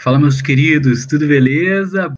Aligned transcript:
Fala, 0.00 0.16
meus 0.16 0.40
queridos, 0.40 1.04
tudo 1.06 1.26
beleza? 1.26 2.16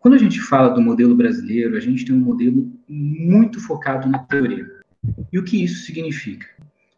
Quando 0.00 0.14
a 0.14 0.18
gente 0.18 0.40
fala 0.40 0.70
do 0.70 0.80
modelo 0.80 1.14
brasileiro, 1.14 1.76
a 1.76 1.80
gente 1.80 2.06
tem 2.06 2.14
um 2.14 2.18
modelo 2.20 2.72
muito 2.88 3.60
focado 3.60 4.08
na 4.08 4.20
teoria. 4.20 4.66
E 5.30 5.38
o 5.38 5.44
que 5.44 5.62
isso 5.62 5.84
significa? 5.84 6.46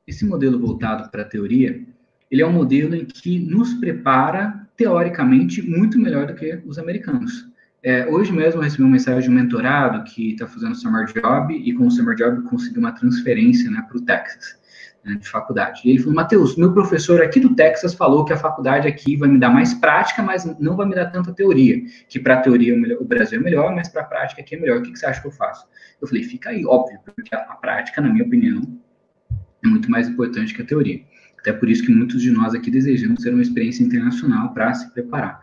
Esse 0.06 0.24
modelo 0.24 0.56
voltado 0.56 1.10
para 1.10 1.22
a 1.22 1.28
teoria, 1.28 1.82
ele 2.30 2.42
é 2.42 2.46
um 2.46 2.52
modelo 2.52 2.94
em 2.94 3.04
que 3.04 3.40
nos 3.40 3.74
prepara, 3.74 4.68
teoricamente, 4.76 5.60
muito 5.60 5.98
melhor 5.98 6.28
do 6.28 6.34
que 6.36 6.62
os 6.64 6.78
americanos. 6.78 7.48
É, 7.84 8.06
hoje 8.06 8.32
mesmo 8.32 8.60
eu 8.60 8.64
recebi 8.64 8.82
uma 8.84 8.92
mensagem 8.92 9.22
de 9.22 9.30
um 9.30 9.32
mentorado 9.32 10.04
que 10.04 10.32
está 10.32 10.46
fazendo 10.46 10.74
summer 10.74 11.04
job 11.06 11.52
e 11.52 11.72
com 11.72 11.86
o 11.86 11.90
summer 11.90 12.14
job 12.14 12.42
conseguiu 12.42 12.78
uma 12.78 12.92
transferência 12.92 13.68
né, 13.70 13.84
para 13.88 13.98
o 13.98 14.00
Texas 14.02 14.56
né, 15.04 15.16
de 15.16 15.28
faculdade. 15.28 15.80
E 15.84 15.90
ele 15.90 15.98
falou, 15.98 16.14
Matheus, 16.14 16.56
meu 16.56 16.72
professor 16.72 17.20
aqui 17.20 17.40
do 17.40 17.54
Texas 17.54 17.92
falou 17.92 18.24
que 18.24 18.32
a 18.32 18.36
faculdade 18.36 18.86
aqui 18.86 19.16
vai 19.16 19.28
me 19.28 19.38
dar 19.38 19.50
mais 19.50 19.74
prática, 19.74 20.22
mas 20.22 20.44
não 20.60 20.76
vai 20.76 20.86
me 20.86 20.94
dar 20.94 21.06
tanta 21.06 21.32
teoria. 21.32 21.82
Que 22.08 22.20
para 22.20 22.34
a 22.34 22.40
teoria 22.40 22.74
o 23.00 23.04
Brasil 23.04 23.40
é 23.40 23.42
melhor, 23.42 23.74
mas 23.74 23.88
para 23.88 24.02
a 24.02 24.04
prática 24.04 24.40
aqui 24.40 24.54
é 24.54 24.60
melhor. 24.60 24.78
O 24.78 24.82
que, 24.82 24.92
que, 24.92 24.98
você 24.98 25.06
acha 25.06 25.20
que 25.20 25.26
eu 25.26 25.32
faço? 25.32 25.66
Eu 26.00 26.06
falei, 26.06 26.22
fica 26.22 26.50
aí, 26.50 26.64
óbvio, 26.64 27.00
porque 27.04 27.34
a 27.34 27.40
prática, 27.40 28.00
na 28.00 28.08
minha 28.08 28.24
opinião, 28.24 28.62
é 29.64 29.68
muito 29.68 29.90
mais 29.90 30.08
importante 30.08 30.54
que 30.54 30.62
a 30.62 30.64
teoria. 30.64 31.00
Até 31.38 31.52
por 31.52 31.68
isso 31.68 31.84
que 31.84 31.92
muitos 31.92 32.22
de 32.22 32.30
nós 32.30 32.54
aqui 32.54 32.70
desejamos 32.70 33.22
ter 33.22 33.30
uma 33.30 33.42
experiência 33.42 33.82
internacional 33.82 34.54
para 34.54 34.72
se 34.74 34.88
preparar. 34.92 35.40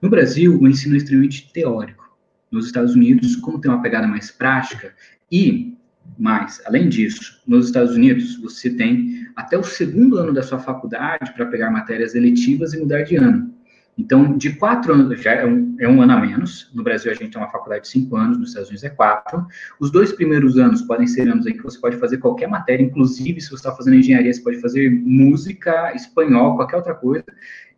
No 0.00 0.08
Brasil, 0.08 0.58
o 0.60 0.68
ensino 0.68 0.94
é 0.94 0.98
extremamente 0.98 1.52
teórico. 1.52 2.08
Nos 2.50 2.66
Estados 2.66 2.94
Unidos, 2.94 3.36
como 3.36 3.60
tem 3.60 3.70
uma 3.70 3.82
pegada 3.82 4.06
mais 4.06 4.30
prática, 4.30 4.94
e 5.30 5.76
mas, 6.18 6.62
além 6.64 6.88
disso, 6.88 7.42
nos 7.46 7.66
Estados 7.66 7.94
Unidos, 7.94 8.36
você 8.36 8.70
tem 8.70 9.26
até 9.36 9.58
o 9.58 9.62
segundo 9.62 10.18
ano 10.18 10.32
da 10.32 10.42
sua 10.42 10.58
faculdade 10.58 11.32
para 11.34 11.46
pegar 11.46 11.70
matérias 11.70 12.14
eletivas 12.14 12.72
e 12.72 12.78
mudar 12.78 13.02
de 13.02 13.16
ano. 13.16 13.54
Então, 13.98 14.38
de 14.38 14.52
quatro 14.52 14.94
anos, 14.94 15.20
já 15.20 15.32
é 15.32 15.44
um, 15.44 15.76
é 15.80 15.88
um, 15.88 16.00
ano 16.00 16.12
a 16.12 16.20
menos. 16.20 16.70
No 16.72 16.84
Brasil, 16.84 17.10
a 17.10 17.14
gente 17.14 17.32
tem 17.32 17.42
uma 17.42 17.50
faculdade 17.50 17.82
de 17.82 17.88
cinco 17.88 18.16
anos, 18.16 18.38
nos 18.38 18.50
Estados 18.50 18.68
Unidos 18.68 18.84
é 18.84 18.90
quatro. 18.90 19.44
Os 19.80 19.90
dois 19.90 20.12
primeiros 20.12 20.56
anos 20.56 20.82
podem 20.82 21.06
ser 21.08 21.28
anos 21.28 21.48
em 21.48 21.52
que 21.56 21.62
você 21.64 21.78
pode 21.80 21.96
fazer 21.96 22.18
qualquer 22.18 22.48
matéria, 22.48 22.84
inclusive 22.84 23.40
se 23.40 23.48
você 23.48 23.56
está 23.56 23.74
fazendo 23.74 23.96
engenharia, 23.96 24.32
você 24.32 24.40
pode 24.40 24.60
fazer 24.60 24.88
música, 24.88 25.92
espanhol, 25.96 26.54
qualquer 26.54 26.76
outra 26.76 26.94
coisa. 26.94 27.24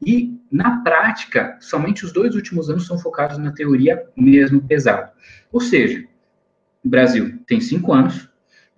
E, 0.05 0.39
na 0.53 0.83
prática, 0.83 1.57
somente 1.59 2.05
os 2.05 2.13
dois 2.13 2.35
últimos 2.35 2.69
anos 2.69 2.87
são 2.87 2.99
focados 2.99 3.39
na 3.39 3.53
teoria 3.53 4.05
mesmo 4.15 4.61
pesado. 4.61 5.11
Ou 5.51 5.61
seja, 5.61 6.05
o 6.85 6.89
Brasil 6.89 7.39
tem 7.47 7.63
cinco 7.63 7.95
anos, 7.95 8.30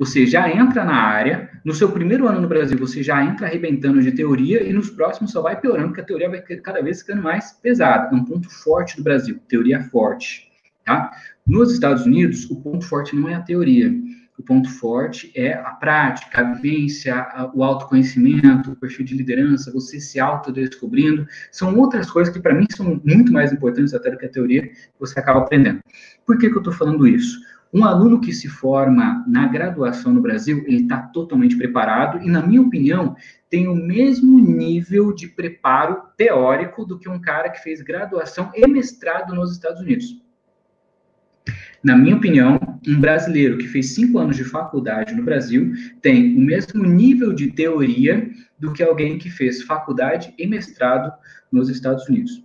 você 0.03 0.27
já 0.27 0.51
entra 0.51 0.85
na 0.85 0.97
área, 0.97 1.49
no 1.65 1.73
seu 1.73 1.89
primeiro 1.89 2.27
ano 2.27 2.41
no 2.41 2.49
Brasil, 2.49 2.77
você 2.77 3.05
já 3.05 3.25
entra 3.25 3.47
arrebentando 3.47 4.03
de 4.03 4.11
teoria, 4.11 4.61
e 4.61 4.73
nos 4.73 4.91
próximos 4.91 5.31
só 5.31 5.41
vai 5.41 5.61
piorando, 5.61 5.91
porque 5.91 6.01
a 6.01 6.05
teoria 6.05 6.29
vai 6.29 6.41
cada 6.41 6.83
vez 6.83 7.03
ficando 7.03 7.23
mais 7.23 7.53
pesada. 7.53 8.09
É 8.11 8.19
um 8.19 8.25
ponto 8.25 8.51
forte 8.51 8.97
do 8.97 9.05
Brasil, 9.05 9.39
teoria 9.47 9.81
forte. 9.81 10.51
Tá? 10.85 11.13
Nos 11.47 11.73
Estados 11.73 12.05
Unidos, 12.05 12.51
o 12.51 12.61
ponto 12.61 12.85
forte 12.85 13.15
não 13.15 13.29
é 13.29 13.35
a 13.35 13.43
teoria. 13.43 13.95
O 14.37 14.43
ponto 14.43 14.69
forte 14.69 15.31
é 15.37 15.53
a 15.53 15.71
prática, 15.71 16.41
a 16.41 16.53
vivência, 16.53 17.25
o 17.55 17.63
autoconhecimento, 17.63 18.73
o 18.73 18.77
perfil 18.77 19.05
de 19.05 19.15
liderança, 19.15 19.71
você 19.71 20.01
se 20.01 20.19
autodescobrindo. 20.19 21.29
São 21.53 21.79
outras 21.79 22.11
coisas 22.11 22.35
que, 22.35 22.41
para 22.41 22.55
mim, 22.55 22.67
são 22.75 23.01
muito 23.05 23.33
mais 23.33 23.53
importantes 23.53 23.95
até 23.95 24.11
do 24.11 24.19
que 24.19 24.27
a 24.27 24.29
teoria 24.29 24.63
que 24.67 24.99
você 24.99 25.21
acaba 25.21 25.39
aprendendo. 25.39 25.79
Por 26.27 26.39
que, 26.39 26.51
que 26.51 26.57
eu 26.57 26.61
estou 26.61 26.73
falando 26.73 27.07
isso? 27.07 27.39
Um 27.73 27.85
aluno 27.85 28.21
que 28.21 28.35
se 28.35 28.49
forma 28.49 29.25
na 29.27 29.49
graduação 29.49 30.13
no 30.13 30.21
Brasil, 30.21 30.63
ele 30.67 30.83
está 30.83 30.99
totalmente 30.99 31.57
preparado 31.57 32.23
e, 32.23 32.29
na 32.29 32.47
minha 32.47 32.61
opinião, 32.61 33.17
tem 33.49 33.67
o 33.67 33.75
mesmo 33.75 34.39
nível 34.39 35.15
de 35.15 35.27
preparo 35.29 36.03
teórico 36.17 36.85
do 36.85 36.99
que 36.99 37.09
um 37.09 37.19
cara 37.19 37.49
que 37.49 37.63
fez 37.63 37.81
graduação 37.81 38.51
e 38.55 38.67
mestrado 38.67 39.35
nos 39.35 39.53
Estados 39.53 39.81
Unidos. 39.81 40.21
Na 41.83 41.97
minha 41.97 42.15
opinião, 42.15 42.61
um 42.87 43.01
brasileiro 43.01 43.59
que 43.59 43.67
fez 43.67 43.95
cinco 43.95 44.19
anos 44.19 44.37
de 44.37 44.45
faculdade 44.45 45.15
no 45.15 45.25
Brasil 45.25 45.73
tem 46.01 46.37
o 46.37 46.41
mesmo 46.41 46.85
nível 46.85 47.33
de 47.33 47.51
teoria 47.51 48.31
do 48.59 48.73
que 48.73 48.83
alguém 48.83 49.19
que 49.19 49.31
fez 49.31 49.63
faculdade 49.63 50.33
e 50.39 50.47
mestrado 50.47 51.13
nos 51.51 51.69
Estados 51.69 52.07
Unidos. 52.09 52.45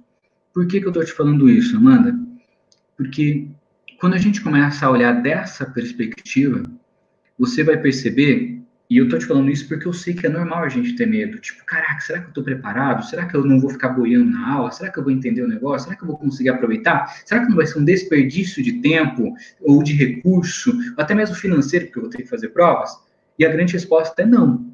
Por 0.54 0.66
que, 0.66 0.80
que 0.80 0.88
eu 0.88 0.90
estou 0.90 1.06
te 1.06 1.12
falando 1.12 1.50
isso, 1.50 1.78
Amanda? 1.78 2.18
Porque 2.96 3.48
quando 4.00 4.14
a 4.14 4.18
gente 4.18 4.42
começa 4.42 4.86
a 4.86 4.92
olhar 4.92 5.14
dessa 5.22 5.66
perspectiva, 5.66 6.64
você 7.38 7.64
vai 7.64 7.78
perceber, 7.78 8.62
e 8.90 8.98
eu 8.98 9.10
tô 9.10 9.18
te 9.18 9.26
falando 9.26 9.50
isso 9.50 9.68
porque 9.68 9.88
eu 9.88 9.94
sei 9.94 10.14
que 10.14 10.26
é 10.26 10.30
normal 10.30 10.64
a 10.64 10.70
gente 10.70 10.96
ter 10.96 11.06
medo. 11.06 11.40
Tipo, 11.40 11.66
caraca, 11.66 12.00
será 12.00 12.22
que 12.22 12.30
eu 12.30 12.34
tô 12.34 12.44
preparado? 12.44 13.06
Será 13.06 13.26
que 13.26 13.36
eu 13.36 13.44
não 13.44 13.60
vou 13.60 13.70
ficar 13.70 13.90
boiando 13.90 14.32
na 14.32 14.54
aula? 14.54 14.72
Será 14.72 14.92
que 14.92 14.98
eu 15.00 15.04
vou 15.04 15.12
entender 15.12 15.42
o 15.42 15.48
negócio? 15.48 15.86
Será 15.86 15.96
que 15.98 16.04
eu 16.04 16.08
vou 16.08 16.18
conseguir 16.18 16.50
aproveitar? 16.50 17.22
Será 17.26 17.42
que 17.42 17.50
não 17.50 17.56
vai 17.56 17.68
ser 17.68 17.80
um 17.80 17.86
desperdício 17.86 18.64
de 18.64 18.74
tempo 18.82 19.34
ou 19.62 19.84
de 19.84 19.94
recurso, 19.94 20.72
ou 20.72 21.04
até 21.04 21.14
mesmo 21.14 21.36
financeiro, 21.36 21.86
porque 21.86 22.00
eu 22.00 22.04
vou 22.04 22.12
ter 22.12 22.22
que 22.24 22.30
fazer 22.30 22.50
provas? 22.50 22.92
E 23.38 23.46
a 23.46 23.50
grande 23.50 23.74
resposta 23.74 24.22
é 24.22 24.26
não. 24.26 24.74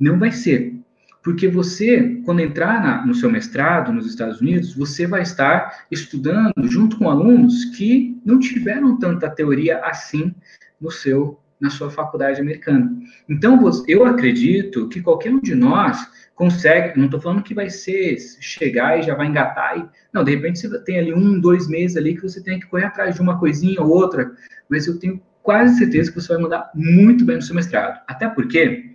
Não 0.00 0.18
vai 0.18 0.32
ser. 0.32 0.81
Porque 1.22 1.46
você, 1.46 2.20
quando 2.24 2.40
entrar 2.40 2.82
na, 2.82 3.06
no 3.06 3.14
seu 3.14 3.30
mestrado 3.30 3.92
nos 3.92 4.06
Estados 4.06 4.40
Unidos, 4.40 4.74
você 4.74 5.06
vai 5.06 5.22
estar 5.22 5.84
estudando 5.90 6.52
junto 6.64 6.98
com 6.98 7.08
alunos 7.08 7.64
que 7.76 8.20
não 8.24 8.38
tiveram 8.38 8.98
tanta 8.98 9.30
teoria 9.30 9.78
assim 9.84 10.34
no 10.80 10.90
seu 10.90 11.38
na 11.60 11.70
sua 11.70 11.88
faculdade 11.88 12.40
americana. 12.40 12.92
Então, 13.28 13.56
eu 13.86 14.04
acredito 14.04 14.88
que 14.88 15.00
qualquer 15.00 15.32
um 15.32 15.40
de 15.40 15.54
nós 15.54 15.96
consegue, 16.34 16.98
não 16.98 17.04
estou 17.04 17.20
falando 17.20 17.44
que 17.44 17.54
vai 17.54 17.70
ser 17.70 18.16
chegar 18.40 18.98
e 18.98 19.02
já 19.02 19.14
vai 19.14 19.28
engatar, 19.28 19.78
e, 19.78 19.88
não, 20.12 20.24
de 20.24 20.32
repente 20.32 20.58
você 20.58 20.78
tem 20.80 20.98
ali 20.98 21.14
um, 21.14 21.38
dois 21.38 21.68
meses 21.68 21.96
ali 21.96 22.16
que 22.16 22.22
você 22.22 22.42
tem 22.42 22.58
que 22.58 22.66
correr 22.66 22.86
atrás 22.86 23.14
de 23.14 23.20
uma 23.20 23.38
coisinha 23.38 23.80
ou 23.80 23.88
outra, 23.88 24.32
mas 24.68 24.88
eu 24.88 24.98
tenho 24.98 25.22
quase 25.40 25.78
certeza 25.78 26.10
que 26.10 26.20
você 26.20 26.32
vai 26.32 26.42
mandar 26.42 26.68
muito 26.74 27.24
bem 27.24 27.36
no 27.36 27.42
seu 27.42 27.54
mestrado. 27.54 28.00
Até 28.08 28.28
porque 28.28 28.91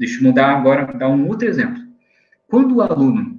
Deixa 0.00 0.18
eu 0.18 0.22
mudar 0.22 0.56
agora, 0.56 0.90
dar 0.96 1.10
um 1.10 1.28
outro 1.28 1.46
exemplo. 1.46 1.78
Quando 2.48 2.76
o 2.76 2.80
aluno, 2.80 3.38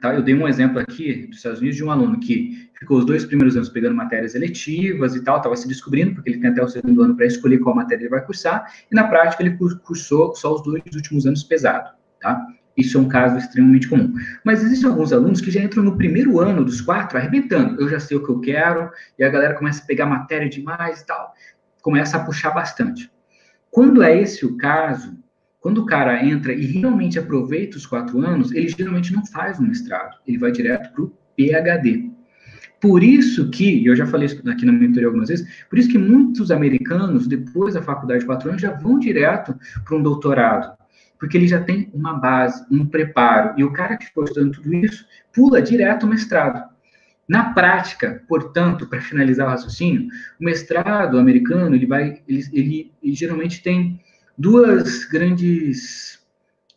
tá? 0.00 0.12
Eu 0.12 0.20
dei 0.20 0.34
um 0.34 0.48
exemplo 0.48 0.80
aqui 0.80 1.28
dos 1.28 1.36
Estados 1.36 1.60
Unidos 1.60 1.76
de 1.76 1.84
um 1.84 1.92
aluno 1.92 2.18
que 2.18 2.68
ficou 2.76 2.98
os 2.98 3.06
dois 3.06 3.24
primeiros 3.24 3.56
anos 3.56 3.68
pegando 3.68 3.94
matérias 3.94 4.34
eletivas 4.34 5.14
e 5.14 5.22
tal, 5.22 5.36
estava 5.36 5.54
se 5.54 5.68
descobrindo, 5.68 6.12
porque 6.12 6.30
ele 6.30 6.40
tem 6.40 6.50
até 6.50 6.60
o 6.60 6.66
segundo 6.66 7.04
ano 7.04 7.14
para 7.14 7.24
escolher 7.24 7.60
qual 7.60 7.76
matéria 7.76 8.02
ele 8.02 8.10
vai 8.10 8.20
cursar, 8.20 8.66
e 8.90 8.94
na 8.96 9.04
prática 9.06 9.44
ele 9.44 9.56
cursou 9.84 10.34
só 10.34 10.56
os 10.56 10.62
dois 10.64 10.82
últimos 10.92 11.24
anos 11.24 11.44
pesado, 11.44 11.90
tá? 12.20 12.44
Isso 12.76 12.98
é 12.98 13.00
um 13.00 13.08
caso 13.08 13.38
extremamente 13.38 13.88
comum. 13.88 14.12
Mas 14.44 14.64
existem 14.64 14.90
alguns 14.90 15.12
alunos 15.12 15.40
que 15.40 15.52
já 15.52 15.62
entram 15.62 15.84
no 15.84 15.96
primeiro 15.96 16.40
ano 16.40 16.64
dos 16.64 16.80
quatro 16.80 17.16
arrebentando. 17.16 17.80
Eu 17.80 17.88
já 17.88 18.00
sei 18.00 18.16
o 18.16 18.24
que 18.24 18.28
eu 18.28 18.40
quero, 18.40 18.90
e 19.16 19.22
a 19.22 19.28
galera 19.28 19.54
começa 19.54 19.84
a 19.84 19.86
pegar 19.86 20.04
matéria 20.04 20.48
demais 20.48 21.00
e 21.00 21.06
tal. 21.06 21.32
Começa 21.80 22.16
a 22.16 22.24
puxar 22.24 22.50
bastante. 22.50 23.08
Quando 23.70 24.02
é 24.02 24.20
esse 24.20 24.44
o 24.44 24.56
caso, 24.56 25.16
quando 25.66 25.78
o 25.78 25.84
cara 25.84 26.24
entra 26.24 26.52
e 26.52 26.64
realmente 26.64 27.18
aproveita 27.18 27.76
os 27.76 27.84
quatro 27.84 28.24
anos, 28.24 28.52
ele 28.52 28.68
geralmente 28.68 29.12
não 29.12 29.26
faz 29.26 29.58
um 29.58 29.66
mestrado, 29.66 30.16
ele 30.24 30.38
vai 30.38 30.52
direto 30.52 30.92
para 30.92 31.02
o 31.02 31.12
PhD. 31.36 32.08
Por 32.80 33.02
isso 33.02 33.50
que, 33.50 33.84
eu 33.84 33.96
já 33.96 34.06
falei 34.06 34.26
isso 34.26 34.48
aqui 34.48 34.64
na 34.64 34.70
mentoria 34.70 35.08
algumas 35.08 35.28
vezes, 35.28 35.44
por 35.68 35.76
isso 35.76 35.88
que 35.88 35.98
muitos 35.98 36.52
americanos, 36.52 37.26
depois 37.26 37.74
da 37.74 37.82
faculdade 37.82 38.20
de 38.20 38.26
quatro 38.26 38.48
anos, 38.48 38.62
já 38.62 38.74
vão 38.74 38.96
direto 39.00 39.58
para 39.84 39.96
um 39.96 40.02
doutorado, 40.04 40.78
porque 41.18 41.36
ele 41.36 41.48
já 41.48 41.60
tem 41.60 41.90
uma 41.92 42.14
base, 42.14 42.64
um 42.70 42.86
preparo, 42.86 43.54
e 43.58 43.64
o 43.64 43.72
cara 43.72 43.96
que 43.96 44.06
ficou 44.06 44.22
estudando 44.22 44.52
tudo 44.52 44.72
isso, 44.72 45.04
pula 45.34 45.60
direto 45.60 46.04
ao 46.04 46.10
mestrado. 46.10 46.62
Na 47.28 47.52
prática, 47.52 48.22
portanto, 48.28 48.86
para 48.86 49.00
finalizar 49.00 49.48
o 49.48 49.50
raciocínio, 49.50 50.06
o 50.40 50.44
mestrado 50.44 51.18
americano, 51.18 51.74
ele 51.74 51.86
vai, 51.86 52.22
ele, 52.28 52.44
ele, 52.52 52.92
ele 53.02 53.14
geralmente 53.16 53.64
tem 53.64 54.00
duas 54.36 55.04
grandes, 55.04 56.20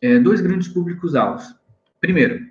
é, 0.02 0.20
dois 0.20 0.42
grandes 0.42 0.68
públicos-alvos. 0.68 1.56
Primeiro, 2.00 2.46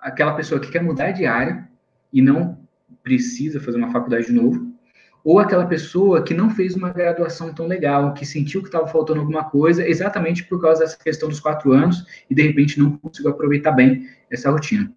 aquela 0.00 0.34
pessoa 0.34 0.60
que 0.60 0.70
quer 0.70 0.82
mudar 0.82 1.12
de 1.12 1.26
área 1.26 1.68
e 2.12 2.22
não 2.22 2.58
precisa 3.02 3.60
fazer 3.60 3.78
uma 3.78 3.92
faculdade 3.92 4.26
de 4.26 4.32
novo, 4.32 4.74
ou 5.22 5.40
aquela 5.40 5.66
pessoa 5.66 6.22
que 6.22 6.32
não 6.32 6.48
fez 6.48 6.76
uma 6.76 6.90
graduação 6.90 7.52
tão 7.52 7.66
legal, 7.66 8.14
que 8.14 8.24
sentiu 8.24 8.62
que 8.62 8.68
estava 8.68 8.86
faltando 8.86 9.18
alguma 9.18 9.42
coisa, 9.42 9.86
exatamente 9.86 10.44
por 10.44 10.60
causa 10.60 10.80
dessa 10.80 10.96
questão 10.96 11.28
dos 11.28 11.40
quatro 11.40 11.72
anos, 11.72 12.06
e 12.30 12.34
de 12.34 12.42
repente 12.42 12.78
não 12.78 12.96
conseguiu 12.96 13.32
aproveitar 13.32 13.72
bem 13.72 14.08
essa 14.30 14.50
rotina. 14.50 14.88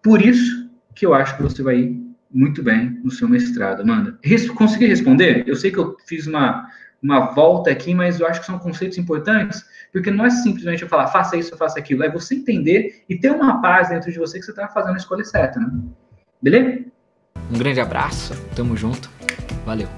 Por 0.00 0.22
isso 0.22 0.70
que 0.94 1.04
eu 1.04 1.12
acho 1.12 1.36
que 1.36 1.42
você 1.42 1.60
vai 1.60 1.80
ir 1.80 2.04
muito 2.30 2.62
bem 2.62 3.00
no 3.02 3.10
seu 3.10 3.28
mestrado, 3.28 3.82
Amanda. 3.82 4.16
Consegui 4.56 4.86
responder? 4.86 5.42
Eu 5.46 5.56
sei 5.56 5.72
que 5.72 5.78
eu 5.78 5.96
fiz 6.06 6.26
uma, 6.28 6.68
uma 7.04 7.32
volta 7.32 7.70
aqui, 7.70 7.94
mas 7.94 8.18
eu 8.18 8.26
acho 8.26 8.40
que 8.40 8.46
são 8.46 8.58
conceitos 8.58 8.96
importantes, 8.96 9.62
porque 9.92 10.10
não 10.10 10.24
é 10.24 10.30
simplesmente 10.30 10.82
eu 10.82 10.88
falar, 10.88 11.08
faça 11.08 11.36
isso, 11.36 11.54
faça 11.54 11.78
aquilo, 11.78 12.02
é 12.02 12.10
você 12.10 12.34
entender 12.34 13.04
e 13.06 13.14
ter 13.16 13.30
uma 13.30 13.60
paz 13.60 13.90
dentro 13.90 14.10
de 14.10 14.18
você 14.18 14.38
que 14.38 14.44
você 14.44 14.52
está 14.52 14.68
fazendo 14.68 14.94
a 14.94 14.96
escolha 14.96 15.22
certa, 15.22 15.60
né? 15.60 15.70
Beleza? 16.40 16.82
Um 17.52 17.58
grande 17.58 17.80
abraço, 17.80 18.34
tamo 18.56 18.74
junto, 18.74 19.10
valeu. 19.66 19.88